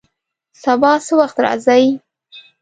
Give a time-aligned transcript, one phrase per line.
[0.63, 1.85] سبا څه وخت راځئ؟